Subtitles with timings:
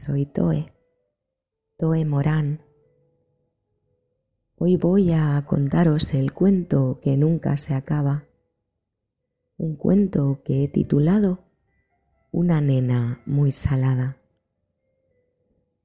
[0.00, 0.72] Soy Toe,
[1.76, 2.60] Toe Morán.
[4.56, 8.28] Hoy voy a contaros el cuento que nunca se acaba,
[9.56, 11.40] un cuento que he titulado
[12.30, 14.18] Una nena muy salada.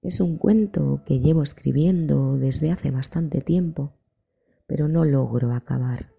[0.04, 3.94] Es un cuento que llevo escribiendo desde hace bastante tiempo,
[4.68, 6.12] pero no logro acabar.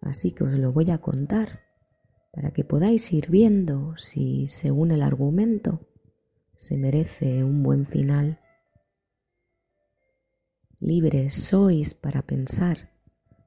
[0.00, 1.62] Así que os lo voy a contar
[2.32, 5.80] para que podáis ir viendo si, según el argumento,
[6.58, 8.40] se merece un buen final.
[10.80, 12.90] Libres sois para pensar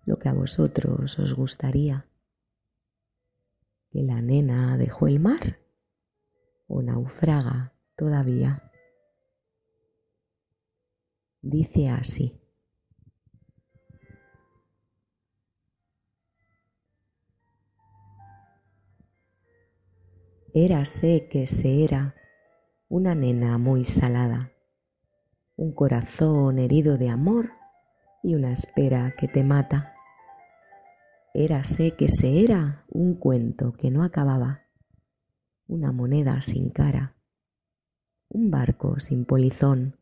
[0.06, 2.08] lo que a vosotros os gustaría.
[3.92, 5.60] ¿Que la nena dejó el mar
[6.68, 8.72] o naufraga todavía?
[11.42, 12.36] Dice así.
[20.54, 22.19] Érase que se era
[22.90, 24.52] una nena muy salada,
[25.56, 27.52] un corazón herido de amor
[28.24, 29.94] y una espera que te mata.
[31.36, 34.64] Érase que se era un cuento que no acababa,
[35.68, 37.16] una moneda sin cara,
[38.28, 40.00] un barco sin polizón,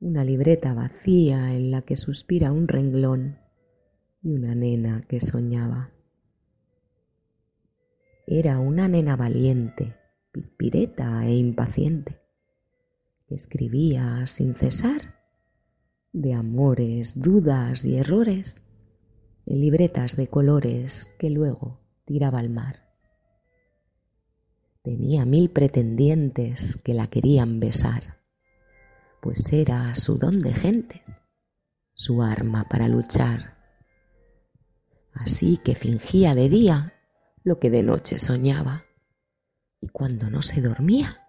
[0.00, 3.38] una libreta vacía en la que suspira un renglón
[4.20, 5.92] y una nena que soñaba.
[8.26, 9.94] Era una nena valiente,
[10.56, 12.20] pireta e impaciente,
[13.28, 15.16] escribía sin cesar
[16.12, 18.62] de amores, dudas y errores
[19.46, 22.88] en libretas de colores que luego tiraba al mar.
[24.82, 28.18] Tenía mil pretendientes que la querían besar,
[29.20, 31.22] pues era su don de gentes,
[31.94, 33.58] su arma para luchar.
[35.12, 36.94] Así que fingía de día
[37.42, 38.87] lo que de noche soñaba
[39.80, 41.28] y cuando no se dormía,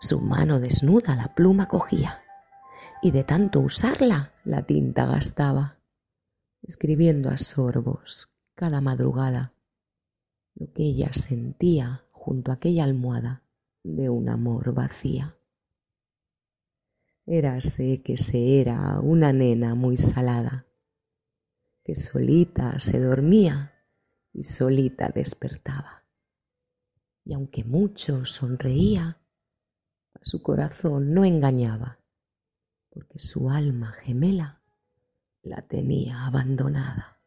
[0.00, 2.22] su mano desnuda la pluma cogía
[3.02, 5.78] y de tanto usarla la tinta gastaba,
[6.62, 9.52] escribiendo a sorbos cada madrugada
[10.54, 13.42] lo que ella sentía junto a aquella almohada
[13.82, 15.36] de un amor vacía.
[17.26, 20.66] Érase que se era una nena muy salada,
[21.82, 23.72] que solita se dormía
[24.32, 26.03] y solita despertaba
[27.24, 29.20] y aunque mucho sonreía,
[30.14, 31.98] a su corazón no engañaba,
[32.90, 34.62] porque su alma gemela
[35.42, 37.18] la tenía abandonada.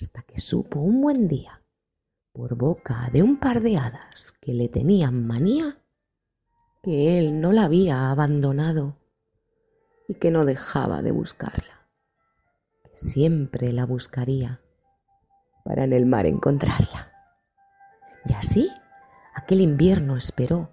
[0.00, 1.62] Hasta que supo un buen día,
[2.32, 5.78] por boca de un par de hadas que le tenían manía,
[6.82, 8.96] que él no la había abandonado
[10.08, 11.88] y que no dejaba de buscarla,
[12.82, 14.60] que siempre la buscaría
[15.64, 17.11] para en el mar encontrarla.
[18.24, 18.70] Y así
[19.34, 20.70] aquel invierno esperó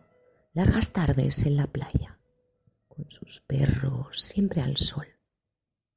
[0.53, 2.19] largas tardes en la playa,
[2.87, 5.07] con sus perros siempre al sol,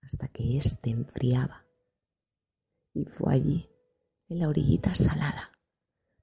[0.03, 1.65] hasta que éste enfriaba.
[2.95, 3.71] Y fue allí,
[4.29, 5.51] en la orillita salada,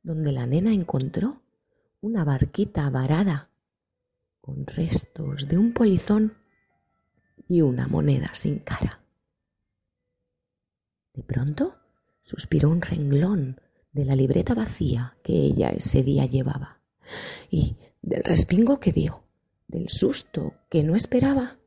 [0.03, 1.41] donde la nena encontró
[2.01, 3.49] una barquita varada,
[4.41, 6.37] con restos de un polizón
[7.47, 9.01] y una moneda sin cara.
[11.13, 11.75] De pronto
[12.21, 13.59] suspiró un renglón
[13.91, 16.81] de la libreta vacía que ella ese día llevaba
[17.49, 19.23] y del respingo que dio,
[19.67, 21.57] del susto que no esperaba,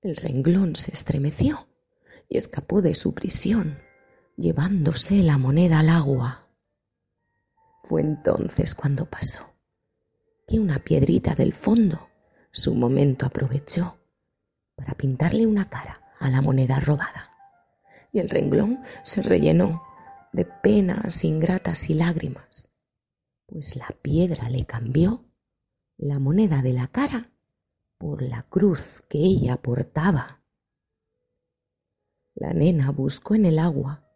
[0.00, 1.68] el renglón se estremeció
[2.28, 3.78] y escapó de su prisión,
[4.36, 6.48] llevándose la moneda al agua.
[7.84, 9.54] Fue entonces cuando pasó
[10.46, 12.08] que una piedrita del fondo
[12.50, 13.98] su momento aprovechó
[14.74, 17.30] para pintarle una cara a la moneda robada,
[18.12, 19.82] y el renglón se rellenó
[20.32, 22.68] de penas ingratas y lágrimas,
[23.46, 25.24] pues la piedra le cambió
[25.96, 27.30] la moneda de la cara
[27.98, 30.42] por la cruz que ella portaba.
[32.34, 34.08] La nena buscó en el agua,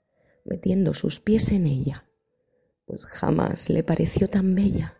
[0.44, 2.08] metiendo sus pies en ella,
[2.86, 4.96] pues jamás le pareció tan bella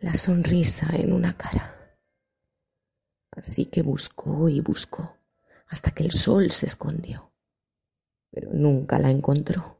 [0.00, 1.98] la sonrisa en una cara.
[3.30, 5.16] Así que buscó y buscó
[5.68, 7.32] hasta que el sol se escondió,
[8.30, 9.75] pero nunca la encontró,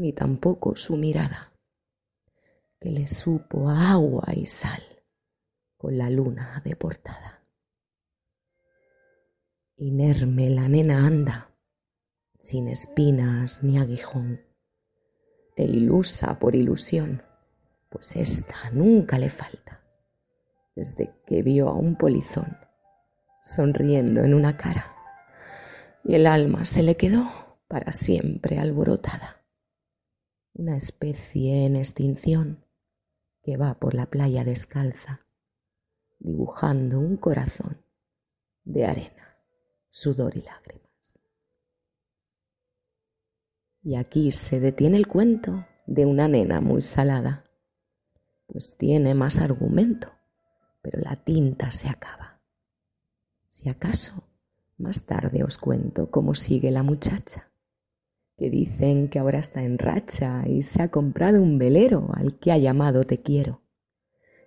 [0.00, 1.52] ni tampoco su mirada,
[2.80, 4.82] que le supo agua y sal
[5.76, 7.44] con la luna de portada.
[9.76, 11.54] Inerme la nena anda,
[12.38, 14.40] sin espinas ni aguijón,
[15.54, 17.22] e ilusa por ilusión,
[17.90, 19.84] pues esta nunca le falta,
[20.74, 22.56] desde que vio a un polizón
[23.42, 24.94] sonriendo en una cara,
[26.04, 29.39] y el alma se le quedó para siempre alborotada,
[30.52, 32.64] una especie en extinción
[33.42, 35.26] que va por la playa descalza,
[36.18, 37.82] dibujando un corazón
[38.64, 39.38] de arena,
[39.90, 41.20] sudor y lágrimas.
[43.82, 47.50] Y aquí se detiene el cuento de una nena muy salada,
[48.46, 50.12] pues tiene más argumento,
[50.82, 52.42] pero la tinta se acaba.
[53.48, 54.24] Si acaso,
[54.76, 57.49] más tarde os cuento cómo sigue la muchacha,
[58.40, 62.52] que dicen que ahora está en racha y se ha comprado un velero al que
[62.52, 63.60] ha llamado Te quiero,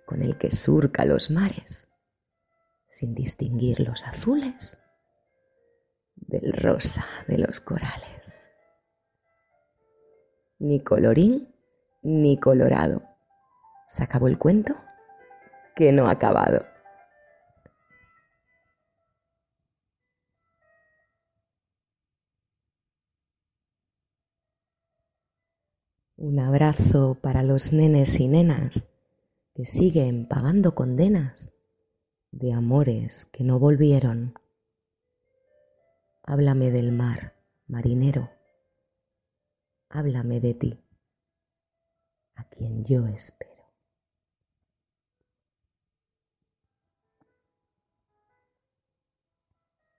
[0.04, 1.88] con el que surca los mares,
[2.90, 4.76] sin distinguir los azules
[6.16, 8.50] del rosa de los corales
[10.58, 11.54] ni colorín
[12.02, 13.02] ni colorado.
[13.88, 14.74] ¿Se acabó el cuento?
[15.76, 16.64] Que no ha acabado.
[26.24, 28.88] Un abrazo para los nenes y nenas
[29.54, 31.52] que siguen pagando condenas
[32.32, 34.32] de amores que no volvieron.
[36.22, 37.34] Háblame del mar,
[37.66, 38.30] marinero
[39.90, 40.80] háblame de ti,
[42.36, 43.53] a quien yo espero.